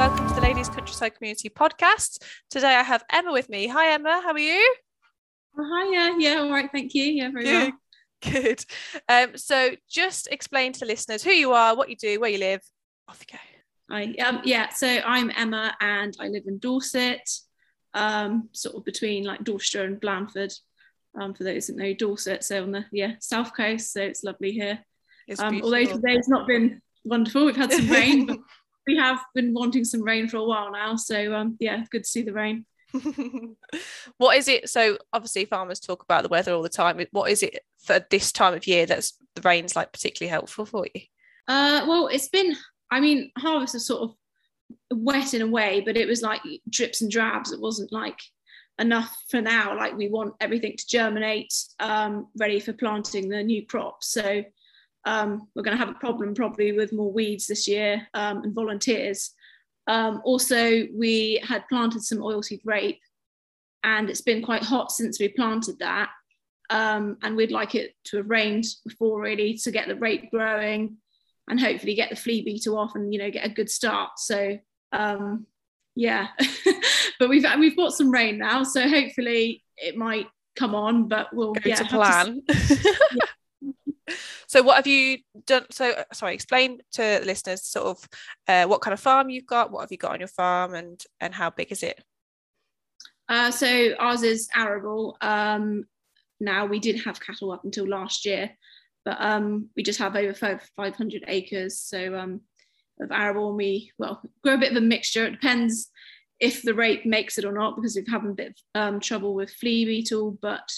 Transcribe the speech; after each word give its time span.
welcome 0.00 0.26
to 0.26 0.34
the 0.34 0.40
Ladies 0.40 0.70
Countryside 0.70 1.14
Community 1.14 1.50
Podcast. 1.50 2.22
Today 2.48 2.74
I 2.74 2.82
have 2.82 3.04
Emma 3.12 3.32
with 3.32 3.50
me. 3.50 3.66
Hi 3.66 3.92
Emma, 3.92 4.22
how 4.22 4.32
are 4.32 4.38
you? 4.38 4.74
Oh, 5.58 5.70
hi, 5.70 5.92
yeah, 5.92 6.16
yeah, 6.18 6.40
all 6.40 6.50
right, 6.50 6.70
thank 6.72 6.94
you. 6.94 7.04
Yeah, 7.04 7.30
very 7.30 7.44
well. 7.44 7.72
Good. 8.22 8.64
Um, 9.10 9.36
so 9.36 9.72
just 9.90 10.26
explain 10.28 10.72
to 10.72 10.80
the 10.80 10.86
listeners 10.86 11.22
who 11.22 11.32
you 11.32 11.52
are, 11.52 11.76
what 11.76 11.90
you 11.90 11.96
do, 11.96 12.18
where 12.18 12.30
you 12.30 12.38
live. 12.38 12.62
Off 13.08 13.20
you 13.20 13.36
go. 13.36 13.94
I 13.94 14.26
um 14.26 14.40
yeah, 14.42 14.70
so 14.70 14.86
I'm 14.86 15.30
Emma 15.36 15.76
and 15.82 16.16
I 16.18 16.28
live 16.28 16.44
in 16.46 16.58
Dorset, 16.60 17.30
um, 17.92 18.48
sort 18.52 18.76
of 18.76 18.86
between 18.86 19.24
like 19.24 19.44
Dorchester 19.44 19.84
and 19.84 20.00
Blandford. 20.00 20.54
Um, 21.20 21.34
for 21.34 21.44
those 21.44 21.66
that 21.66 21.76
know 21.76 21.92
Dorset, 21.92 22.42
so 22.42 22.62
on 22.62 22.72
the 22.72 22.86
yeah 22.90 23.16
south 23.20 23.54
coast, 23.54 23.92
so 23.92 24.00
it's 24.00 24.24
lovely 24.24 24.52
here. 24.52 24.78
It's 25.28 25.42
Um, 25.42 25.60
although 25.62 25.84
today's 25.84 26.26
not 26.26 26.46
been 26.46 26.80
wonderful, 27.04 27.44
we've 27.44 27.54
had 27.54 27.70
some 27.70 27.90
rain, 27.90 28.24
but 28.26 28.38
we 28.90 28.96
have 28.96 29.20
been 29.34 29.54
wanting 29.54 29.84
some 29.84 30.02
rain 30.02 30.28
for 30.28 30.38
a 30.38 30.44
while 30.44 30.72
now. 30.72 30.96
So 30.96 31.32
um, 31.34 31.56
yeah, 31.60 31.84
good 31.90 32.02
to 32.02 32.10
see 32.10 32.22
the 32.22 32.32
rain. 32.32 32.66
what 34.16 34.36
is 34.36 34.48
it? 34.48 34.68
So 34.68 34.98
obviously 35.12 35.44
farmers 35.44 35.78
talk 35.78 36.02
about 36.02 36.24
the 36.24 36.28
weather 36.28 36.52
all 36.52 36.62
the 36.62 36.68
time. 36.68 37.00
What 37.12 37.30
is 37.30 37.44
it 37.44 37.60
for 37.84 38.04
this 38.10 38.32
time 38.32 38.54
of 38.54 38.66
year 38.66 38.86
that's 38.86 39.16
the 39.36 39.42
rain's 39.42 39.76
like 39.76 39.92
particularly 39.92 40.30
helpful 40.30 40.66
for 40.66 40.86
you? 40.92 41.02
Uh, 41.46 41.84
well, 41.86 42.08
it's 42.08 42.28
been, 42.28 42.56
I 42.90 42.98
mean, 42.98 43.30
harvest 43.38 43.76
is 43.76 43.86
sort 43.86 44.02
of 44.02 44.98
wet 44.98 45.34
in 45.34 45.42
a 45.42 45.46
way, 45.46 45.82
but 45.84 45.96
it 45.96 46.08
was 46.08 46.22
like 46.22 46.40
drips 46.68 47.00
and 47.00 47.10
drabs. 47.10 47.52
It 47.52 47.60
wasn't 47.60 47.92
like 47.92 48.18
enough 48.80 49.16
for 49.30 49.40
now. 49.40 49.76
Like 49.76 49.96
we 49.96 50.08
want 50.08 50.34
everything 50.40 50.76
to 50.76 50.86
germinate, 50.88 51.54
um, 51.78 52.26
ready 52.36 52.58
for 52.58 52.72
planting 52.72 53.28
the 53.28 53.44
new 53.44 53.64
crop. 53.66 54.02
So 54.02 54.42
um, 55.04 55.48
we're 55.54 55.62
going 55.62 55.76
to 55.76 55.84
have 55.84 55.94
a 55.94 55.98
problem 55.98 56.34
probably 56.34 56.72
with 56.72 56.92
more 56.92 57.12
weeds 57.12 57.46
this 57.46 57.66
year 57.66 58.06
um, 58.14 58.42
and 58.42 58.54
volunteers. 58.54 59.32
Um, 59.86 60.20
also, 60.24 60.86
we 60.94 61.42
had 61.42 61.68
planted 61.68 62.02
some 62.02 62.18
oilseed 62.18 62.60
rape, 62.64 63.00
and 63.82 64.10
it's 64.10 64.20
been 64.20 64.42
quite 64.42 64.62
hot 64.62 64.92
since 64.92 65.18
we 65.18 65.28
planted 65.28 65.78
that. 65.78 66.10
Um, 66.68 67.16
and 67.22 67.36
we'd 67.36 67.50
like 67.50 67.74
it 67.74 67.94
to 68.04 68.18
have 68.18 68.30
rained 68.30 68.64
before 68.86 69.20
really 69.20 69.54
to 69.54 69.72
get 69.72 69.88
the 69.88 69.96
rape 69.96 70.30
growing 70.30 70.98
and 71.48 71.58
hopefully 71.58 71.96
get 71.96 72.10
the 72.10 72.16
flea 72.16 72.42
beetle 72.42 72.78
off 72.78 72.94
and 72.94 73.12
you 73.12 73.18
know 73.18 73.30
get 73.30 73.44
a 73.44 73.50
good 73.50 73.68
start. 73.68 74.10
So 74.18 74.58
um, 74.92 75.46
yeah, 75.96 76.28
but 77.18 77.28
we've 77.28 77.44
we've 77.58 77.76
got 77.76 77.92
some 77.92 78.10
rain 78.10 78.38
now, 78.38 78.62
so 78.62 78.88
hopefully 78.88 79.64
it 79.76 79.96
might 79.96 80.28
come 80.56 80.74
on. 80.74 81.08
But 81.08 81.34
we'll 81.34 81.54
Go 81.54 81.60
yeah, 81.64 81.76
to 81.76 81.84
have 81.84 81.90
to 81.90 81.96
plan. 81.96 82.42
so 84.46 84.62
what 84.62 84.76
have 84.76 84.86
you 84.86 85.18
done? 85.46 85.66
So 85.70 85.90
uh, 85.90 86.04
sorry, 86.12 86.34
explain 86.34 86.80
to 86.92 87.20
listeners 87.24 87.64
sort 87.64 87.86
of 87.86 88.08
uh, 88.48 88.66
what 88.66 88.80
kind 88.80 88.92
of 88.92 89.00
farm 89.00 89.30
you've 89.30 89.46
got, 89.46 89.70
what 89.70 89.80
have 89.80 89.92
you 89.92 89.98
got 89.98 90.12
on 90.12 90.20
your 90.20 90.28
farm, 90.28 90.74
and 90.74 91.02
and 91.20 91.34
how 91.34 91.50
big 91.50 91.72
is 91.72 91.82
it? 91.82 92.02
Uh, 93.28 93.50
so 93.50 93.94
ours 93.98 94.22
is 94.22 94.48
arable. 94.54 95.16
Um, 95.20 95.84
now 96.40 96.66
we 96.66 96.80
did 96.80 97.04
have 97.04 97.20
cattle 97.20 97.52
up 97.52 97.64
until 97.64 97.86
last 97.86 98.26
year, 98.26 98.50
but 99.04 99.16
um, 99.20 99.68
we 99.76 99.82
just 99.82 100.00
have 100.00 100.16
over 100.16 100.34
500 100.34 101.24
acres. 101.28 101.78
So 101.80 102.16
um, 102.16 102.40
of 103.00 103.10
arable, 103.10 103.48
and 103.48 103.56
we 103.56 103.92
well 103.98 104.20
grow 104.42 104.54
a 104.54 104.58
bit 104.58 104.72
of 104.72 104.76
a 104.76 104.80
mixture. 104.80 105.26
It 105.26 105.32
depends 105.32 105.88
if 106.38 106.62
the 106.62 106.74
rape 106.74 107.04
makes 107.04 107.38
it 107.38 107.44
or 107.44 107.52
not, 107.52 107.76
because 107.76 107.96
we've 107.96 108.08
had 108.08 108.24
a 108.24 108.32
bit 108.32 108.58
of 108.74 108.82
um, 108.82 109.00
trouble 109.00 109.34
with 109.34 109.50
flea 109.50 109.84
beetle. 109.84 110.38
But 110.40 110.68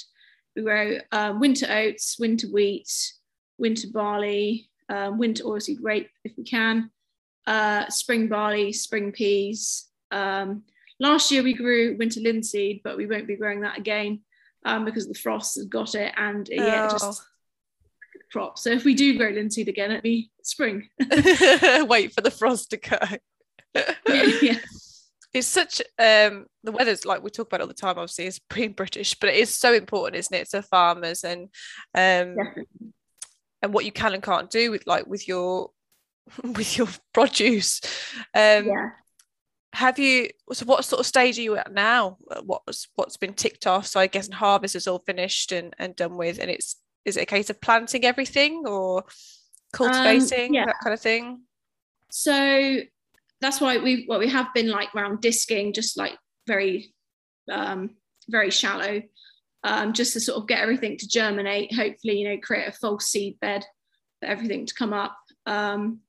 we 0.55 0.63
grow 0.63 0.99
um, 1.11 1.41
winter 1.41 1.67
oats, 1.71 2.19
winter 2.19 2.49
wheat, 2.49 2.93
winter 3.63 3.87
barley, 3.91 4.69
um, 4.91 5.17
winter 5.19 5.45
oilseed 5.45 5.79
rape 5.81 6.11
if 6.25 6.33
we 6.37 6.45
can, 6.45 6.91
uh, 7.47 7.89
spring 7.89 8.29
barley, 8.29 8.73
spring 8.73 9.13
peas. 9.13 9.89
Um, 10.11 10.65
last 11.01 11.31
year 11.31 11.43
we 11.43 11.55
grew 11.55 11.97
winter 11.97 12.21
linseed, 12.21 12.83
but 12.85 12.99
we 12.99 13.07
won't 13.07 13.27
be 13.27 13.37
growing 13.37 13.63
that 13.63 13.79
again 13.79 14.21
um, 14.67 14.85
because 14.85 15.09
the 15.09 15.15
frost 15.15 15.55
has 15.55 15.65
got 15.65 15.95
it 15.95 16.13
and 16.17 16.47
uh, 16.51 16.55
yeah, 16.55 16.85
it 16.85 16.93
Oh. 16.93 16.99
just 16.99 17.23
crop. 18.33 18.59
So 18.59 18.71
if 18.71 18.85
we 18.85 18.95
do 18.95 19.17
grow 19.17 19.31
linseed 19.31 19.69
again, 19.69 19.91
it'd 19.91 20.03
be 20.03 20.31
spring. 20.43 20.89
Wait 21.01 22.13
for 22.13 22.21
the 22.21 22.35
frost 22.37 22.71
to 22.71 22.77
go. 22.79 22.99
yeah. 24.43 24.59
It's 25.35 25.47
such 25.47 25.81
um 25.99 26.45
the 26.63 26.73
weather's 26.73 27.07
like 27.07 27.23
we 27.23 27.31
talk 27.31 27.47
about 27.47 27.63
all 27.63 27.67
the 27.67 27.73
time. 27.75 27.97
Obviously, 27.97 28.27
it's 28.27 28.41
being 28.55 28.73
British, 28.73 29.15
but 29.15 29.31
it 29.31 29.37
is 29.37 29.55
so 29.57 29.73
important, 29.73 30.17
isn't 30.17 30.37
it, 30.37 30.51
to 30.51 30.63
farmers 30.63 31.25
and 31.25 31.49
um. 31.95 32.37
And 33.63 33.73
what 33.73 33.85
you 33.85 33.93
can 33.93 34.15
and 34.15 34.23
can't 34.23 34.51
do 34.51 34.71
with 34.71 34.87
like 34.87 35.07
with 35.07 35.27
your 35.29 35.71
with 36.45 36.77
your 36.77 36.89
produce. 37.13 37.81
Um, 38.35 38.67
yeah. 38.67 38.91
Have 39.75 39.99
you? 39.99 40.29
So, 40.53 40.67
what 40.67 40.85
sort 40.85 41.01
of 41.01 41.07
stage 41.07 41.39
are 41.39 41.43
you 41.43 41.57
at 41.57 41.73
now? 41.73 42.19
What's 42.45 42.89
what's 42.95 43.17
been 43.17 43.33
ticked 43.33 43.67
off? 43.67 43.87
So, 43.87 44.01
I 44.01 44.07
guess 44.07 44.29
harvest 44.29 44.77
is 44.77 44.87
all 44.87 44.99
finished 44.99 45.51
and 45.51 45.75
and 45.79 45.97
done 45.97 46.19
with, 46.19 46.39
and 46.39 46.51
it's 46.51 46.77
is 47.05 47.17
it 47.17 47.23
a 47.23 47.27
case 47.27 47.51
of 47.51 47.61
planting 47.61 48.05
everything 48.05 48.65
or 48.67 49.05
cultivating 49.73 50.55
yeah. 50.55 50.67
that 50.67 50.77
kind 50.83 50.95
of 50.95 51.01
thing? 51.01 51.43
So 52.11 52.81
that's 53.41 53.61
why 53.61 53.79
we 53.79 54.05
what 54.07 54.21
we 54.21 54.29
have 54.29 54.53
been 54.55 54.69
like 54.69 54.95
around 54.95 55.21
disking, 55.21 55.73
just 55.73 55.97
like 55.97 56.17
very 56.47 56.93
um, 57.51 57.97
very 58.29 58.51
shallow, 58.51 59.03
um, 59.65 59.93
just 59.93 60.13
to 60.15 60.21
sort 60.21 60.41
of 60.41 60.49
get 60.49 60.61
everything 60.61 60.97
to 60.99 61.09
germinate. 61.09 61.75
Hopefully, 61.75 62.19
you 62.19 62.29
know, 62.29 62.39
create 62.39 62.69
a 62.69 62.73
false 62.73 63.07
seed 63.07 63.39
bed 63.41 63.65
for 64.21 64.27
everything 64.27 64.67
to 64.67 64.75
come 64.75 64.93
up. 64.93 65.17
Um, 65.47 66.01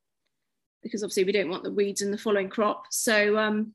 because 0.82 1.02
obviously 1.02 1.24
we 1.24 1.32
don't 1.32 1.50
want 1.50 1.64
the 1.64 1.72
weeds 1.72 2.02
in 2.02 2.12
the 2.12 2.18
following 2.18 2.50
crop. 2.50 2.86
So 2.92 3.38
um, 3.38 3.74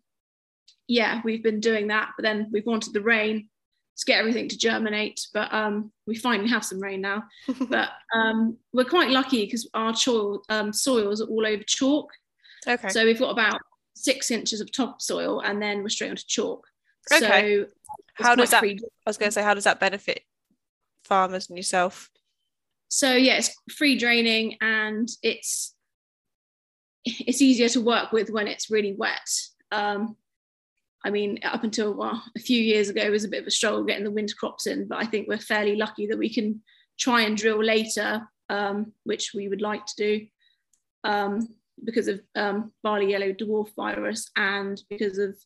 yeah, 0.86 1.20
we've 1.24 1.42
been 1.42 1.60
doing 1.60 1.88
that, 1.88 2.10
but 2.16 2.22
then 2.22 2.48
we've 2.52 2.66
wanted 2.66 2.92
the 2.92 3.00
rain 3.00 3.48
to 3.96 4.04
get 4.04 4.18
everything 4.18 4.48
to 4.48 4.58
germinate. 4.58 5.26
But 5.32 5.52
um, 5.52 5.90
we 6.06 6.14
finally 6.14 6.48
have 6.50 6.64
some 6.64 6.80
rain 6.80 7.00
now. 7.00 7.24
but 7.68 7.90
um, 8.14 8.58
we're 8.72 8.84
quite 8.84 9.10
lucky 9.10 9.44
because 9.44 9.68
our 9.74 9.94
soil, 9.94 10.42
um, 10.48 10.72
soils 10.72 11.20
are 11.20 11.26
all 11.26 11.46
over 11.46 11.62
chalk. 11.64 12.12
okay. 12.66 12.88
So 12.88 13.04
we've 13.04 13.18
got 13.18 13.30
about 13.30 13.60
six 13.96 14.30
inches 14.30 14.60
of 14.60 14.70
topsoil 14.70 15.40
and 15.40 15.60
then 15.60 15.82
we're 15.82 15.88
straight 15.88 16.10
onto 16.10 16.24
chalk. 16.26 16.66
Okay. 17.12 17.26
So 17.26 17.66
How 18.18 18.34
does 18.34 18.50
that? 18.50 18.60
free- 18.60 18.80
I 19.06 19.10
was 19.10 19.16
going 19.16 19.28
to 19.28 19.32
say, 19.32 19.42
how 19.42 19.54
does 19.54 19.64
that 19.64 19.80
benefit 19.80 20.22
farmers 21.04 21.48
and 21.48 21.56
yourself? 21.56 22.10
So 22.88 23.14
yeah, 23.14 23.36
it's 23.36 23.54
free 23.76 23.98
draining 23.98 24.56
and 24.60 25.08
it's 25.22 25.74
it's 27.04 27.42
easier 27.42 27.68
to 27.70 27.80
work 27.80 28.12
with 28.12 28.30
when 28.30 28.48
it's 28.48 28.70
really 28.70 28.94
wet. 28.94 29.28
Um, 29.72 30.16
I 31.04 31.10
mean, 31.10 31.38
up 31.44 31.64
until 31.64 31.94
well, 31.94 32.22
a 32.36 32.40
few 32.40 32.60
years 32.60 32.88
ago, 32.88 33.02
it 33.02 33.10
was 33.10 33.24
a 33.24 33.28
bit 33.28 33.42
of 33.42 33.46
a 33.46 33.52
struggle 33.52 33.84
getting 33.84 34.04
the 34.04 34.10
winter 34.10 34.34
crops 34.38 34.66
in, 34.66 34.88
but 34.88 34.98
I 34.98 35.06
think 35.06 35.28
we're 35.28 35.38
fairly 35.38 35.76
lucky 35.76 36.06
that 36.08 36.18
we 36.18 36.32
can 36.32 36.62
try 36.98 37.22
and 37.22 37.36
drill 37.36 37.62
later, 37.62 38.26
um, 38.48 38.92
which 39.04 39.32
we 39.34 39.48
would 39.48 39.62
like 39.62 39.86
to 39.86 39.94
do 39.96 40.26
um, 41.04 41.48
because 41.84 42.08
of 42.08 42.20
um, 42.34 42.72
barley 42.82 43.10
yellow 43.10 43.32
dwarf 43.32 43.74
virus 43.76 44.30
and 44.36 44.82
because 44.90 45.18
of 45.18 45.36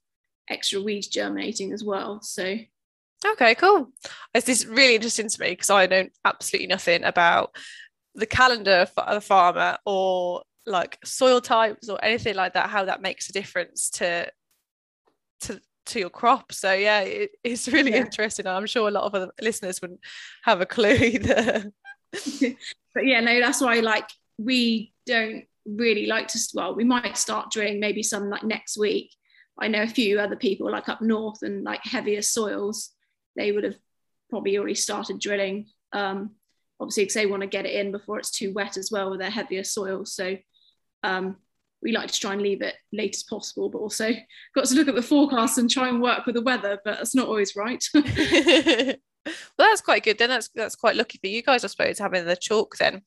extra 0.53 0.81
weeds 0.81 1.09
germinating 1.09 1.73
as 1.73 1.83
well. 1.85 2.21
So 2.23 2.59
Okay, 3.25 3.55
cool. 3.55 3.93
It's 4.35 4.47
this 4.47 4.67
really 4.67 4.97
interesting 4.97 5.29
to 5.29 5.41
me 5.41 5.51
because 5.51 5.71
I 5.71 5.87
know 5.87 6.09
absolutely 6.25 6.67
nothing 6.67 7.05
about 7.05 7.55
the 8.17 8.27
calendar 8.27 8.87
for 8.93 9.05
the 9.15 9.21
farmer 9.21 9.79
or 9.87 10.43
like 10.67 10.99
soil 11.05 11.41
types 11.41 11.89
or 11.89 12.05
anything 12.05 12.35
like 12.35 12.55
that. 12.55 12.69
How 12.69 12.85
that 12.85 13.01
makes 13.01 13.29
a 13.29 13.33
difference 13.33 13.91
to 13.91 14.29
to 15.43 15.61
to 15.87 15.99
your 16.01 16.11
crop. 16.11 16.53
So 16.53 16.73
yeah, 16.73 17.01
it, 17.01 17.31
it's 17.45 17.69
really 17.69 17.93
Yeah. 17.93 17.99
interesting. 17.99 18.47
I'm 18.47 18.67
sure 18.67 18.89
a 18.89 18.93
lot 18.93 19.05
of 19.05 19.15
other 19.15 19.31
listeners 19.41 19.81
wouldn't 19.81 20.01
have 20.43 20.61
a 20.61 20.67
clue 20.67 20.91
either. 20.95 21.73
but 22.95 23.07
yeah, 23.07 23.21
no, 23.21 23.39
that's 23.41 23.61
why 23.61 23.81
like 23.81 24.09
we 24.39 24.93
don't 25.07 25.45
really 25.65 26.07
like 26.07 26.27
to. 26.29 26.39
Well, 26.55 26.75
we 26.75 26.85
might 26.85 27.17
start 27.17 27.53
drilling 27.53 27.79
maybe 27.81 28.03
some 28.03 28.29
like 28.31 28.43
next 28.43 28.77
week. 28.77 29.13
I 29.59 29.69
know 29.69 29.83
a 29.83 29.89
few 29.89 30.19
other 30.19 30.37
people 30.37 30.71
like 30.71 30.89
up 30.89 31.03
north 31.03 31.43
and 31.43 31.65
like 31.65 31.85
heavier 31.85 32.23
soils, 32.23 32.91
they 33.37 33.53
would 33.53 33.65
have 33.65 33.77
probably 34.31 34.57
already 34.57 34.75
started 34.75 35.21
drilling. 35.21 35.67
Um, 35.93 36.33
obviously, 36.81 37.05
because 37.05 37.15
they 37.15 37.27
want 37.27 37.43
to 37.43 37.47
get 37.47 37.67
it 37.67 37.75
in 37.75 37.93
before 37.93 38.19
it's 38.19 38.31
too 38.31 38.53
wet 38.53 38.77
as 38.77 38.91
well 38.91 39.11
with 39.11 39.21
their 39.21 39.31
heavier 39.31 39.65
soils. 39.65 40.15
So 40.15 40.37
um, 41.05 41.37
we 41.83 41.93
like 41.93 42.11
to 42.11 42.21
try 42.21 42.33
and 42.33 42.43
leave 42.43 42.63
it 42.63 42.75
late 42.93 43.15
as 43.15 43.23
possible, 43.25 43.69
but 43.69 43.79
also 43.79 44.11
got 44.55 44.65
to 44.67 44.75
look 44.75 44.89
at 44.89 44.95
the 44.95 45.03
forecast 45.03 45.59
and 45.59 45.71
try 45.71 45.89
and 45.89 46.03
work 46.03 46.27
with 46.27 46.35
the 46.35 46.43
weather, 46.43 46.79
but 46.85 46.97
that's 46.97 47.15
not 47.15 47.29
always 47.29 47.57
right. 47.57 47.85
well, 47.95 48.95
that's 49.59 49.81
quite 49.81 50.03
good. 50.03 50.19
Then 50.19 50.31
that's 50.31 50.49
that's 50.55 50.77
quite 50.77 50.97
lucky 50.97 51.19
for 51.19 51.29
you 51.29 51.43
guys, 51.43 51.65
I 51.65 51.69
suppose, 51.69 51.99
having 51.99 52.25
the 52.25 52.37
chalk 52.37 52.77
then. 52.79 53.03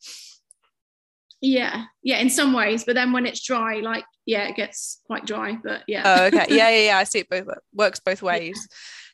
Yeah, 1.42 1.86
yeah, 2.02 2.20
in 2.20 2.30
some 2.30 2.54
ways, 2.54 2.84
but 2.86 2.96
then 2.96 3.12
when 3.12 3.26
it's 3.26 3.46
dry, 3.46 3.80
like 3.80 4.06
yeah, 4.26 4.48
it 4.48 4.56
gets 4.56 5.02
quite 5.06 5.26
dry. 5.26 5.58
But 5.64 5.84
yeah, 5.88 6.04
Oh, 6.06 6.26
okay. 6.26 6.46
Yeah, 6.50 6.70
yeah, 6.70 6.86
yeah. 6.88 6.98
I 6.98 7.04
see 7.04 7.20
it 7.20 7.30
both 7.30 7.48
works 7.74 8.00
both 8.00 8.22
ways. 8.22 8.68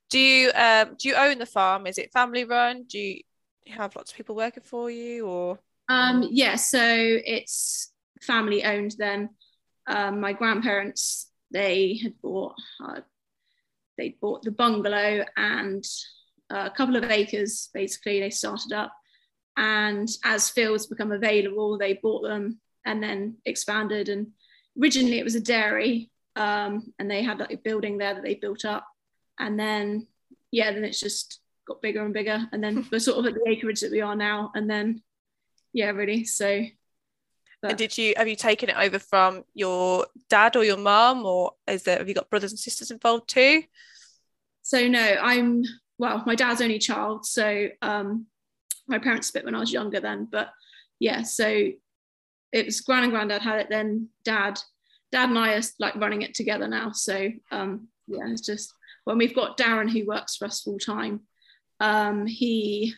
Do 0.09 0.19
you 0.19 0.51
um 0.53 0.95
do 0.99 1.09
you 1.09 1.15
own 1.15 1.39
the 1.39 1.45
farm? 1.45 1.87
Is 1.87 1.97
it 1.97 2.11
family 2.11 2.43
run? 2.43 2.85
Do 2.87 2.99
you 2.99 3.21
have 3.67 3.95
lots 3.95 4.11
of 4.11 4.17
people 4.17 4.35
working 4.35 4.63
for 4.63 4.89
you 4.89 5.27
or 5.27 5.59
um, 5.89 6.27
yeah. 6.31 6.55
So 6.55 6.79
it's 6.81 7.91
family 8.21 8.63
owned. 8.63 8.95
Then 8.97 9.29
um, 9.87 10.21
my 10.21 10.33
grandparents 10.33 11.29
they 11.51 11.99
had 12.01 12.13
bought 12.21 12.55
uh, 12.83 13.01
they 13.97 14.15
bought 14.21 14.43
the 14.43 14.51
bungalow 14.51 15.25
and 15.35 15.83
a 16.49 16.69
couple 16.69 16.95
of 16.95 17.11
acres. 17.11 17.69
Basically, 17.73 18.19
they 18.19 18.29
started 18.29 18.73
up, 18.73 18.93
and 19.57 20.09
as 20.23 20.49
fields 20.49 20.87
become 20.87 21.11
available, 21.11 21.77
they 21.77 21.93
bought 21.93 22.23
them 22.23 22.59
and 22.85 23.01
then 23.01 23.37
expanded. 23.45 24.09
And 24.09 24.27
originally, 24.79 25.19
it 25.19 25.23
was 25.23 25.35
a 25.35 25.41
dairy, 25.41 26.09
um, 26.35 26.93
and 26.99 27.09
they 27.09 27.23
had 27.23 27.39
like 27.39 27.53
a 27.53 27.57
building 27.57 27.97
there 27.97 28.13
that 28.13 28.23
they 28.23 28.35
built 28.35 28.65
up, 28.65 28.87
and 29.39 29.59
then 29.59 30.07
yeah, 30.51 30.71
then 30.71 30.83
it's 30.83 30.99
just 30.99 31.39
got 31.67 31.81
bigger 31.81 32.03
and 32.03 32.13
bigger, 32.13 32.47
and 32.51 32.63
then 32.63 32.87
we're 32.91 32.99
sort 32.99 33.19
of 33.19 33.25
at 33.25 33.33
the 33.33 33.49
acreage 33.49 33.81
that 33.81 33.91
we 33.91 34.01
are 34.01 34.15
now, 34.15 34.51
and 34.55 34.69
then 34.69 35.01
yeah, 35.73 35.91
really. 35.91 36.25
So 36.25 36.65
and 37.63 37.77
did 37.77 37.97
you 37.97 38.13
have 38.17 38.27
you 38.27 38.35
taken 38.35 38.69
it 38.69 38.75
over 38.77 38.97
from 38.97 39.43
your 39.53 40.07
dad 40.29 40.55
or 40.55 40.63
your 40.63 40.77
mom, 40.77 41.25
or 41.25 41.53
is 41.67 41.83
there 41.83 41.97
have 41.97 42.07
you 42.07 42.15
got 42.15 42.29
brothers 42.29 42.51
and 42.51 42.59
sisters 42.59 42.91
involved 42.91 43.29
too? 43.29 43.63
So 44.63 44.87
no, 44.87 45.17
I'm 45.21 45.63
well, 45.97 46.23
my 46.25 46.35
dad's 46.35 46.61
only 46.61 46.79
child, 46.79 47.25
so 47.25 47.69
um, 47.81 48.25
my 48.87 48.99
parents 48.99 49.27
split 49.27 49.45
when 49.45 49.55
I 49.55 49.59
was 49.59 49.73
younger 49.73 49.99
then. 49.99 50.27
But 50.31 50.49
yeah, 50.99 51.23
so 51.23 51.67
it 52.51 52.65
was 52.65 52.81
grand 52.81 53.05
and 53.05 53.13
granddad 53.13 53.41
had 53.41 53.59
it, 53.59 53.67
then 53.69 54.09
dad, 54.23 54.59
dad 55.11 55.29
and 55.29 55.39
I 55.39 55.53
are 55.55 55.61
like 55.79 55.95
running 55.95 56.21
it 56.21 56.33
together 56.33 56.67
now. 56.67 56.91
So 56.91 57.29
um, 57.51 57.87
yeah, 58.07 58.27
it's 58.27 58.41
just 58.41 58.73
when 59.05 59.17
we've 59.17 59.35
got 59.35 59.57
Darren 59.57 59.89
who 59.89 60.05
works 60.05 60.35
for 60.35 60.45
us 60.45 60.61
full 60.61 60.79
time. 60.79 61.21
Um, 61.79 62.27
he 62.27 62.93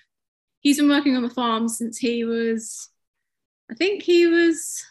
he's 0.59 0.77
been 0.77 0.89
working 0.89 1.15
on 1.15 1.23
the 1.23 1.29
farm 1.29 1.67
since 1.67 1.97
he 1.97 2.23
was 2.25 2.89
I 3.71 3.75
think 3.75 4.03
he 4.03 4.27
was 4.27 4.83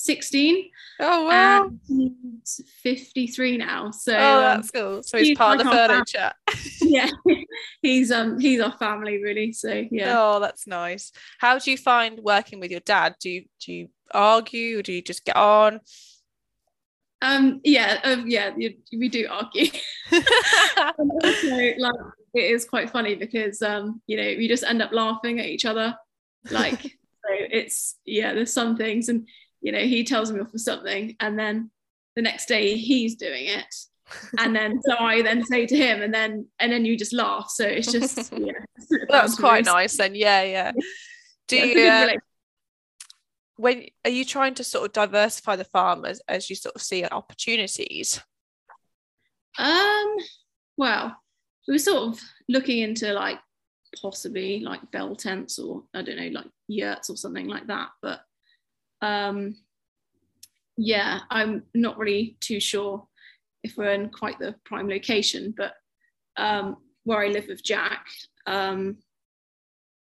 16. 0.00 0.70
Oh 1.00 1.26
wow. 1.26 1.70
he's 1.86 2.62
53 2.82 3.58
now. 3.58 3.90
So 3.90 4.14
Oh, 4.14 4.40
that's 4.40 4.70
um, 4.74 4.80
cool. 4.80 5.02
So 5.02 5.18
he's, 5.18 5.28
he's 5.28 5.38
part 5.38 5.58
like 5.58 5.66
of 5.66 5.72
the 5.72 5.76
furniture. 5.76 6.32
yeah. 6.80 7.10
he's 7.82 8.10
um 8.10 8.40
he's 8.40 8.62
our 8.62 8.72
family 8.72 9.22
really. 9.22 9.52
So 9.52 9.84
yeah. 9.90 10.14
Oh, 10.18 10.40
that's 10.40 10.66
nice. 10.66 11.12
How 11.38 11.58
do 11.58 11.70
you 11.70 11.76
find 11.76 12.18
working 12.20 12.60
with 12.60 12.70
your 12.70 12.80
dad? 12.80 13.16
Do 13.20 13.28
you 13.28 13.44
do 13.60 13.72
you 13.74 13.88
argue 14.12 14.78
or 14.78 14.82
do 14.82 14.94
you 14.94 15.02
just 15.02 15.26
get 15.26 15.36
on? 15.36 15.80
Um 17.20 17.60
yeah, 17.62 18.00
um, 18.02 18.24
yeah, 18.26 18.52
you, 18.56 18.76
we 18.96 19.10
do 19.10 19.28
argue. 19.30 19.66
also, 20.12 21.56
like 21.78 21.94
it 22.32 22.50
is 22.52 22.64
quite 22.64 22.88
funny 22.88 23.16
because 23.16 23.60
um, 23.60 24.00
you 24.06 24.16
know, 24.16 24.34
we 24.38 24.48
just 24.48 24.64
end 24.64 24.80
up 24.80 24.92
laughing 24.92 25.40
at 25.40 25.46
each 25.46 25.66
other. 25.66 25.94
Like 26.50 26.80
so 26.80 27.28
it's 27.28 27.96
yeah, 28.06 28.32
there's 28.32 28.52
some 28.54 28.78
things, 28.78 29.10
and 29.10 29.28
you 29.60 29.72
know, 29.72 29.80
he 29.80 30.04
tells 30.04 30.32
me 30.32 30.40
off 30.40 30.50
for 30.50 30.58
something, 30.58 31.16
and 31.20 31.38
then 31.38 31.70
the 32.16 32.22
next 32.22 32.46
day 32.46 32.76
he's 32.76 33.16
doing 33.16 33.46
it. 33.46 33.74
and 34.38 34.54
then 34.54 34.80
so 34.82 34.96
I 34.98 35.22
then 35.22 35.44
say 35.44 35.66
to 35.66 35.76
him, 35.76 36.02
and 36.02 36.12
then 36.12 36.46
and 36.58 36.72
then 36.72 36.84
you 36.84 36.96
just 36.96 37.12
laugh. 37.12 37.48
So 37.50 37.64
it's 37.64 37.92
just 37.92 38.32
yeah. 38.32 38.52
That's 39.08 39.36
quite 39.36 39.64
nice 39.64 39.96
then. 39.96 40.14
Yeah, 40.14 40.42
yeah. 40.42 40.72
Do 41.48 41.56
yeah, 41.56 42.04
you 42.04 42.10
uh, 42.10 42.16
when 43.60 43.84
are 44.04 44.10
you 44.10 44.24
trying 44.24 44.54
to 44.54 44.64
sort 44.64 44.86
of 44.86 44.92
diversify 44.92 45.56
the 45.56 45.64
farm 45.64 46.04
as, 46.04 46.22
as 46.26 46.48
you 46.48 46.56
sort 46.56 46.74
of 46.74 46.82
see 46.82 47.04
opportunities? 47.04 48.22
Um, 49.58 50.16
well, 50.76 51.16
we 51.68 51.74
were 51.74 51.78
sort 51.78 52.14
of 52.14 52.20
looking 52.48 52.78
into 52.78 53.12
like 53.12 53.38
possibly 54.00 54.60
like 54.60 54.90
bell 54.90 55.14
tents 55.14 55.58
or 55.58 55.84
I 55.94 56.02
don't 56.02 56.16
know, 56.16 56.30
like 56.32 56.46
yurts 56.68 57.10
or 57.10 57.16
something 57.16 57.46
like 57.46 57.66
that. 57.66 57.90
But 58.00 58.20
um, 59.02 59.56
yeah, 60.76 61.20
I'm 61.30 61.64
not 61.74 61.98
really 61.98 62.36
too 62.40 62.60
sure 62.60 63.06
if 63.62 63.76
we're 63.76 63.92
in 63.92 64.08
quite 64.08 64.38
the 64.38 64.54
prime 64.64 64.88
location. 64.88 65.54
But 65.56 65.74
um, 66.36 66.76
where 67.04 67.20
I 67.20 67.28
live 67.28 67.46
with 67.48 67.62
Jack, 67.62 68.06
um, 68.46 68.96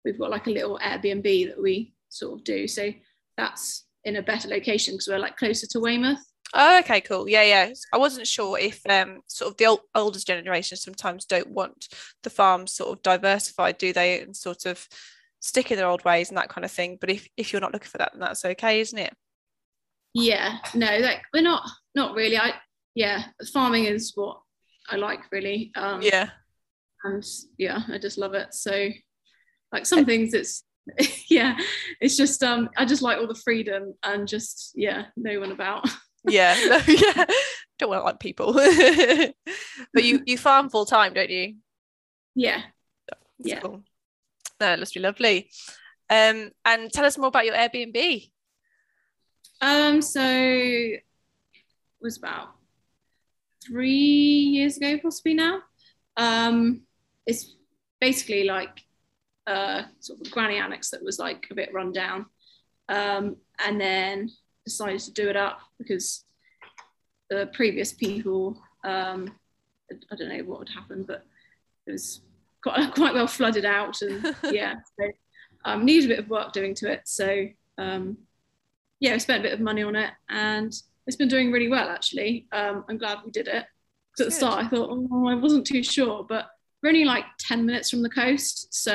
we've 0.04 0.18
got 0.18 0.30
like 0.30 0.46
a 0.46 0.50
little 0.50 0.78
Airbnb 0.82 1.48
that 1.48 1.62
we 1.62 1.94
sort 2.08 2.38
of 2.38 2.44
do. 2.44 2.66
So 2.66 2.92
that's 3.36 3.84
in 4.04 4.16
a 4.16 4.22
better 4.22 4.48
location 4.48 4.94
because 4.94 5.08
we're 5.08 5.18
like 5.18 5.36
closer 5.36 5.66
to 5.70 5.80
Weymouth. 5.80 6.24
Oh, 6.52 6.78
okay, 6.80 7.00
cool. 7.00 7.28
Yeah, 7.28 7.42
yeah. 7.42 7.72
I 7.92 7.98
wasn't 7.98 8.28
sure 8.28 8.58
if 8.58 8.80
um 8.88 9.20
sort 9.26 9.50
of 9.50 9.56
the 9.56 9.66
old, 9.66 9.80
oldest 9.94 10.26
generation 10.26 10.76
sometimes 10.76 11.24
don't 11.24 11.50
want 11.50 11.88
the 12.22 12.30
farms 12.30 12.74
sort 12.74 12.96
of 12.96 13.02
diversified, 13.02 13.78
do 13.78 13.92
they? 13.92 14.20
And 14.20 14.36
sort 14.36 14.66
of 14.66 14.86
stick 15.44 15.70
in 15.70 15.76
their 15.76 15.86
old 15.86 16.02
ways 16.06 16.30
and 16.30 16.38
that 16.38 16.48
kind 16.48 16.64
of 16.64 16.70
thing. 16.70 16.96
But 16.98 17.10
if 17.10 17.28
if 17.36 17.52
you're 17.52 17.60
not 17.60 17.72
looking 17.72 17.90
for 17.90 17.98
that, 17.98 18.12
then 18.12 18.20
that's 18.20 18.44
okay, 18.44 18.80
isn't 18.80 18.98
it? 18.98 19.14
Yeah, 20.14 20.58
no, 20.74 20.98
like 20.98 21.22
we're 21.34 21.42
not 21.42 21.68
not 21.94 22.14
really. 22.14 22.38
I 22.38 22.54
yeah, 22.94 23.24
farming 23.52 23.84
is 23.84 24.12
what 24.14 24.40
I 24.88 24.96
like 24.96 25.30
really. 25.30 25.70
Um 25.76 26.00
yeah. 26.00 26.30
And 27.04 27.22
yeah, 27.58 27.82
I 27.88 27.98
just 27.98 28.16
love 28.16 28.32
it. 28.32 28.54
So 28.54 28.88
like 29.70 29.84
some 29.84 30.06
things 30.06 30.32
it's 30.32 30.64
yeah, 31.30 31.58
it's 32.00 32.16
just 32.16 32.42
um 32.42 32.70
I 32.76 32.86
just 32.86 33.02
like 33.02 33.18
all 33.18 33.26
the 33.26 33.34
freedom 33.34 33.94
and 34.02 34.26
just 34.26 34.72
yeah, 34.74 35.06
no 35.16 35.38
one 35.40 35.52
about. 35.52 35.86
yeah, 36.26 36.54
no, 36.68 36.80
yeah. 36.88 37.26
Don't 37.78 37.90
want 37.90 38.00
to 38.00 38.04
like 38.04 38.20
people. 38.20 38.54
but 38.54 40.04
you 40.04 40.22
you 40.24 40.38
farm 40.38 40.70
full 40.70 40.86
time, 40.86 41.12
don't 41.12 41.28
you? 41.28 41.56
Yeah. 42.34 42.62
That's 43.08 43.20
yeah. 43.40 43.60
Cool. 43.60 43.82
No, 44.64 44.72
it 44.72 44.78
must 44.78 44.94
be 44.94 45.00
lovely. 45.00 45.50
Um, 46.08 46.50
and 46.64 46.90
tell 46.90 47.04
us 47.04 47.18
more 47.18 47.28
about 47.28 47.44
your 47.44 47.54
Airbnb. 47.54 48.30
Um, 49.60 50.00
so 50.00 50.22
it 50.24 51.02
was 52.00 52.16
about 52.16 52.48
three 53.62 53.90
years 53.90 54.78
ago, 54.78 54.96
possibly 55.02 55.34
now. 55.34 55.60
Um, 56.16 56.80
it's 57.26 57.56
basically 58.00 58.44
like 58.44 58.80
a 59.46 59.84
sort 60.00 60.22
of 60.22 60.28
a 60.28 60.30
granny 60.30 60.56
annex 60.56 60.88
that 60.92 61.04
was 61.04 61.18
like 61.18 61.46
a 61.50 61.54
bit 61.54 61.74
run 61.74 61.92
down. 61.92 62.24
Um, 62.88 63.36
and 63.58 63.78
then 63.78 64.30
decided 64.64 65.00
to 65.00 65.12
do 65.12 65.28
it 65.28 65.36
up 65.36 65.60
because 65.76 66.24
the 67.28 67.50
previous 67.52 67.92
people, 67.92 68.58
um, 68.82 69.30
I 70.10 70.16
don't 70.16 70.30
know 70.30 70.44
what 70.44 70.60
would 70.60 70.70
happen, 70.70 71.02
but 71.02 71.26
it 71.86 71.92
was 71.92 72.22
quite, 72.64 72.92
quite 72.94 73.14
well 73.14 73.28
flooded 73.28 73.64
out 73.64 74.02
and 74.02 74.34
yeah, 74.50 74.74
so 74.98 75.06
um, 75.64 75.84
needed 75.84 76.06
a 76.06 76.14
bit 76.14 76.18
of 76.18 76.28
work 76.28 76.52
doing 76.52 76.74
to 76.76 76.90
it. 76.90 77.02
So 77.04 77.46
um, 77.78 78.18
yeah, 78.98 79.12
we 79.12 79.18
spent 79.20 79.40
a 79.40 79.48
bit 79.48 79.52
of 79.52 79.60
money 79.60 79.84
on 79.84 79.94
it 79.94 80.10
and 80.28 80.72
it's 81.06 81.16
been 81.16 81.28
doing 81.28 81.52
really 81.52 81.68
well 81.68 81.88
actually. 81.88 82.48
Um, 82.50 82.84
I'm 82.88 82.98
glad 82.98 83.18
we 83.24 83.30
did 83.30 83.46
it. 83.46 83.64
Because 84.10 84.26
at 84.26 84.30
the 84.30 84.36
start 84.36 84.64
I 84.64 84.68
thought, 84.68 84.90
oh, 84.90 85.28
I 85.28 85.34
wasn't 85.34 85.66
too 85.66 85.82
sure, 85.82 86.24
but 86.28 86.46
we're 86.82 86.88
only 86.88 87.04
like 87.04 87.24
10 87.40 87.66
minutes 87.66 87.90
from 87.90 88.02
the 88.02 88.10
coast. 88.10 88.68
So 88.72 88.94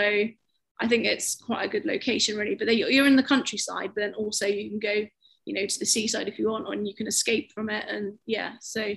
I 0.82 0.88
think 0.88 1.06
it's 1.06 1.36
quite 1.36 1.66
a 1.66 1.70
good 1.70 1.86
location 1.86 2.38
really. 2.38 2.56
But 2.56 2.76
you're 2.76 3.08
in 3.08 3.16
the 3.16 3.24
countryside, 3.24 3.92
but 3.94 4.02
then 4.02 4.14
also 4.16 4.48
you 4.48 4.70
can 4.70 4.80
go 4.80 5.08
you 5.50 5.56
know 5.56 5.66
to 5.66 5.80
the 5.80 5.86
seaside 5.86 6.28
if 6.28 6.38
you 6.38 6.48
want 6.48 6.72
and 6.72 6.88
you 6.88 6.94
can 6.94 7.08
escape 7.08 7.52
from 7.52 7.72
it 7.72 7.84
and 7.90 8.20
yeah 8.28 8.54
so 8.62 8.94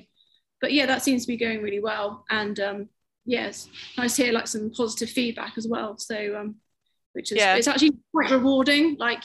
but 0.61 0.71
yeah 0.71 0.85
that 0.85 1.03
seems 1.03 1.23
to 1.23 1.29
be 1.29 1.37
going 1.39 1.63
really 1.63 1.81
well 1.81 2.25
and 2.29 2.61
um 2.61 2.89
yes. 3.25 3.69
Nice 3.97 4.17
to 4.17 4.25
hear 4.25 4.33
like 4.33 4.47
some 4.47 4.71
positive 4.71 5.11
feedback 5.11 5.55
as 5.57 5.67
well 5.69 5.97
so 5.99 6.37
um 6.39 6.57
which 7.13 7.33
is 7.33 7.39
yeah. 7.39 7.57
it's 7.57 7.69
actually 7.69 7.93
quite 8.11 8.31
rewarding 8.31 8.97
like 8.99 9.23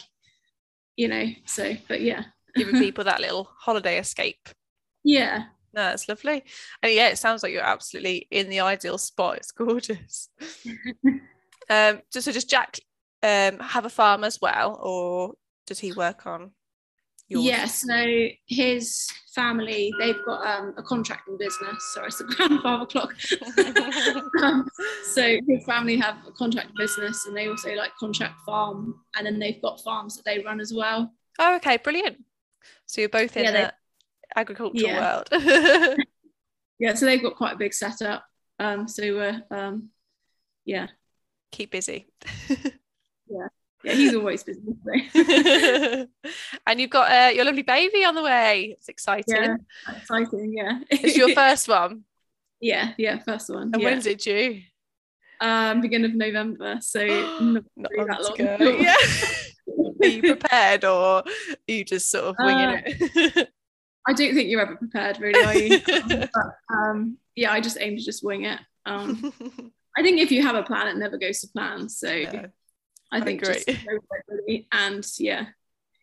you 0.95 1.07
know 1.07 1.25
so 1.45 1.75
but 1.87 2.01
yeah. 2.01 2.23
Giving 2.55 2.79
people 2.79 3.03
that 3.03 3.21
little 3.21 3.49
holiday 3.59 3.99
escape. 3.99 4.49
Yeah. 5.03 5.43
No 5.73 5.83
that's 5.83 6.09
lovely. 6.09 6.43
And 6.81 6.93
yeah 6.93 7.09
it 7.09 7.17
sounds 7.17 7.43
like 7.43 7.51
you're 7.51 7.61
absolutely 7.61 8.27
in 8.31 8.49
the 8.49 8.61
ideal 8.61 8.97
spot. 8.97 9.37
It's 9.37 9.51
gorgeous. 9.51 10.29
Um 11.69 11.99
so, 12.11 12.21
so 12.21 12.31
does 12.31 12.45
jack 12.45 12.79
um 13.23 13.59
have 13.59 13.83
a 13.83 13.89
farm 13.89 14.23
as 14.23 14.39
well 14.41 14.79
or 14.81 15.33
does 15.65 15.79
he 15.79 15.91
work 15.91 16.25
on 16.25 16.51
Yours? 17.29 17.43
Yeah, 17.43 17.65
so 17.65 18.27
his 18.45 19.09
family, 19.35 19.91
they've 19.99 20.23
got 20.25 20.45
um, 20.47 20.73
a 20.77 20.83
contracting 20.83 21.37
business. 21.37 21.93
Sorry, 21.93 22.07
it's 22.07 22.17
the 22.19 22.23
grandfather 22.37 22.85
clock. 22.85 23.13
um, 24.43 24.67
so 25.03 25.37
his 25.47 25.65
family 25.65 25.97
have 25.97 26.17
a 26.25 26.31
contract 26.31 26.71
business 26.77 27.25
and 27.25 27.35
they 27.35 27.47
also 27.47 27.73
like 27.73 27.91
contract 27.99 28.39
farm 28.45 28.95
and 29.15 29.25
then 29.25 29.39
they've 29.39 29.61
got 29.61 29.81
farms 29.81 30.15
that 30.15 30.23
they 30.25 30.39
run 30.39 30.61
as 30.61 30.73
well. 30.73 31.13
Oh, 31.39 31.55
okay, 31.57 31.77
brilliant. 31.77 32.23
So 32.85 33.01
you're 33.01 33.09
both 33.09 33.35
in 33.35 33.43
yeah, 33.43 33.51
the 33.51 33.73
agricultural 34.35 34.89
yeah. 34.89 35.21
world. 35.31 35.97
yeah, 36.79 36.93
so 36.93 37.05
they've 37.05 37.21
got 37.21 37.35
quite 37.35 37.55
a 37.55 37.57
big 37.57 37.73
setup. 37.73 38.23
Um, 38.59 38.87
so 38.87 39.03
we're 39.03 39.43
um, 39.51 39.89
yeah. 40.65 40.87
Keep 41.51 41.71
busy. 41.71 42.07
yeah 43.29 43.47
yeah, 43.87 43.95
he's 43.95 44.15
always 44.15 44.43
busy. 44.43 44.61
and 46.67 46.79
you've 46.79 46.89
got 46.89 47.11
uh, 47.11 47.29
your 47.29 47.45
lovely 47.45 47.61
baby 47.61 48.03
on 48.03 48.15
the 48.15 48.23
way. 48.23 48.75
It's 48.77 48.89
exciting. 48.89 49.35
Yeah, 49.35 49.55
exciting. 49.95 50.53
Yeah. 50.55 50.79
it's 50.89 51.17
your 51.17 51.29
first 51.35 51.67
one. 51.67 52.03
Yeah, 52.59 52.93
yeah, 52.97 53.19
first 53.19 53.49
one. 53.49 53.71
And 53.73 53.81
yeah. 53.81 53.89
when's 53.89 54.05
it 54.05 54.19
due? 54.19 54.61
Um, 55.39 55.81
beginning 55.81 56.11
of 56.11 56.17
November. 56.17 56.79
So 56.81 57.05
not, 57.41 57.63
not 57.75 58.07
that 58.07 58.59
long. 58.59 58.81
Yeah. 58.81 58.95
are 60.01 60.07
you 60.07 60.21
prepared 60.21 60.85
or 60.85 61.17
are 61.19 61.23
you 61.67 61.83
just 61.83 62.11
sort 62.11 62.25
of 62.25 62.35
winging 62.39 62.65
uh, 62.65 62.81
it? 62.85 63.49
I 64.07 64.13
don't 64.13 64.33
think 64.33 64.49
you're 64.49 64.61
ever 64.61 64.77
prepared, 64.77 65.19
really, 65.19 65.43
are 65.43 65.55
you? 65.55 65.81
but, 66.07 66.29
um, 66.73 67.17
yeah, 67.35 67.51
I 67.51 67.59
just 67.59 67.77
aim 67.79 67.97
to 67.97 68.03
just 68.03 68.23
wing 68.23 68.45
it. 68.45 68.59
Um, 68.85 69.33
I 69.97 70.01
think 70.01 70.19
if 70.19 70.31
you 70.31 70.43
have 70.43 70.55
a 70.55 70.63
plan, 70.63 70.87
it 70.87 70.97
never 70.97 71.17
goes 71.17 71.41
to 71.41 71.47
plan. 71.49 71.89
So 71.89 72.09
Yeah, 72.09 72.47
I 73.11 73.21
think 73.21 73.41
agree. 73.41 73.55
just 73.55 73.67
go 73.67 73.73
for 74.07 74.17
it, 74.17 74.25
really. 74.27 74.67
and 74.71 75.05
yeah, 75.19 75.45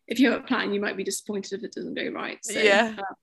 if 0.07 0.19
you 0.19 0.31
have 0.31 0.41
a 0.41 0.43
plan, 0.43 0.73
you 0.73 0.81
might 0.81 0.97
be 0.97 1.03
disappointed 1.03 1.53
if 1.59 1.63
it 1.63 1.73
doesn't 1.73 1.93
go 1.95 2.09
right. 2.09 2.39
So, 2.43 2.59
Yeah. 2.59 2.95
uh, 2.97 3.13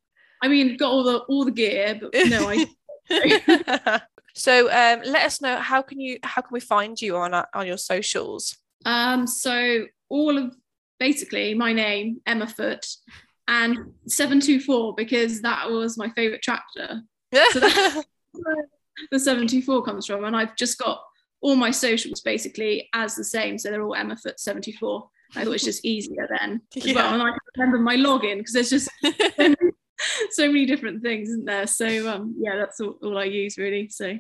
I 0.42 0.48
mean, 0.48 0.76
got 0.76 0.90
all 0.90 1.04
the 1.04 1.18
all 1.28 1.44
the 1.44 1.50
gear, 1.50 1.98
but 2.00 2.10
no, 2.28 2.48
I 2.48 2.66
so 4.34 4.66
um, 4.66 5.02
let 5.04 5.24
us 5.24 5.40
know 5.40 5.56
how 5.58 5.82
can 5.82 6.00
you 6.00 6.18
how 6.22 6.40
can 6.42 6.52
we 6.52 6.60
find 6.60 7.00
you 7.00 7.16
on 7.16 7.34
our, 7.34 7.48
on 7.54 7.66
your 7.66 7.76
socials? 7.78 8.56
Um, 8.84 9.26
so 9.26 9.86
all 10.08 10.38
of 10.38 10.54
basically 10.98 11.54
my 11.54 11.72
name, 11.72 12.20
Emma 12.26 12.46
Foot, 12.46 12.86
and 13.48 13.76
724 14.06 14.94
because 14.94 15.42
that 15.42 15.70
was 15.70 15.98
my 15.98 16.08
favourite 16.10 16.42
tractor. 16.42 17.02
Yeah. 17.32 17.44
So 17.52 17.60
that's 17.60 17.94
where 18.32 18.66
the 19.10 19.18
724 19.18 19.82
comes 19.84 20.06
from. 20.06 20.24
And 20.24 20.34
I've 20.36 20.56
just 20.56 20.78
got 20.78 21.02
all 21.42 21.56
my 21.56 21.70
socials 21.70 22.20
basically 22.20 22.88
as 22.94 23.14
the 23.14 23.24
same. 23.24 23.58
So 23.58 23.70
they're 23.70 23.82
all 23.82 23.94
Emma 23.94 24.16
Foot 24.16 24.40
74. 24.40 25.08
I 25.34 25.44
thought 25.44 25.52
it's 25.52 25.64
just 25.64 25.84
easier 25.84 26.28
then. 26.40 26.62
Yeah. 26.74 26.94
Well, 26.94 27.14
and 27.14 27.22
I 27.22 27.30
can 27.30 27.38
remember 27.56 27.78
my 27.78 27.96
login 27.96 28.38
because 28.38 28.52
there's 28.52 28.70
just 28.70 28.88
so 29.02 29.12
many, 29.38 29.56
so 30.30 30.46
many 30.46 30.66
different 30.66 31.02
things, 31.02 31.28
isn't 31.28 31.44
there? 31.44 31.66
So 31.66 32.08
um, 32.08 32.34
yeah, 32.38 32.56
that's 32.56 32.80
all, 32.80 32.96
all 33.02 33.18
I 33.18 33.24
use 33.24 33.58
really. 33.58 33.88
So 33.88 34.18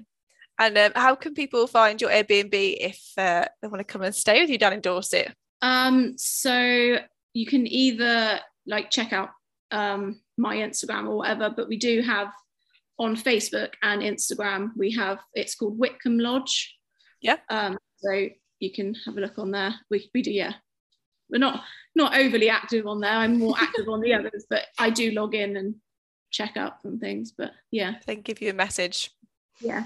and 0.58 0.76
um, 0.76 0.92
how 0.94 1.14
can 1.14 1.34
people 1.34 1.66
find 1.66 2.00
your 2.00 2.10
Airbnb 2.10 2.52
if 2.52 3.00
uh, 3.16 3.46
they 3.60 3.68
want 3.68 3.80
to 3.80 3.84
come 3.84 4.02
and 4.02 4.14
stay 4.14 4.40
with 4.40 4.50
you 4.50 4.58
down 4.58 4.72
in 4.74 4.80
Dorset? 4.80 5.34
Um, 5.62 6.14
so 6.18 6.98
you 7.34 7.46
can 7.46 7.66
either 7.66 8.40
like 8.66 8.90
check 8.90 9.12
out 9.12 9.30
um, 9.70 10.20
my 10.36 10.56
Instagram 10.56 11.08
or 11.08 11.16
whatever, 11.16 11.50
but 11.50 11.68
we 11.68 11.78
do 11.78 12.02
have 12.02 12.28
on 12.98 13.16
Facebook 13.16 13.70
and 13.82 14.02
Instagram, 14.02 14.70
we 14.76 14.92
have 14.92 15.18
it's 15.34 15.54
called 15.54 15.78
Whitcomb 15.78 16.18
Lodge. 16.18 16.76
Yeah. 17.22 17.36
Um, 17.48 17.78
so 17.96 18.28
you 18.60 18.72
can 18.72 18.94
have 19.06 19.16
a 19.16 19.20
look 19.20 19.38
on 19.38 19.50
there. 19.50 19.74
We, 19.90 20.10
we 20.14 20.22
do, 20.22 20.30
yeah. 20.30 20.54
We're 21.30 21.38
not 21.38 21.62
not 21.94 22.16
overly 22.16 22.48
active 22.50 22.86
on 22.86 23.00
there. 23.00 23.10
I'm 23.12 23.38
more 23.38 23.54
active 23.58 23.88
on 23.88 24.00
the 24.00 24.12
others, 24.18 24.44
but 24.50 24.62
I 24.78 24.90
do 24.90 25.10
log 25.12 25.34
in 25.34 25.56
and 25.56 25.76
check 26.30 26.56
up 26.56 26.80
and 26.84 27.00
things. 27.00 27.32
But 27.32 27.52
yeah, 27.70 27.94
They 28.06 28.16
give 28.16 28.40
you 28.42 28.50
a 28.50 28.54
message. 28.54 29.10
yeah. 29.60 29.84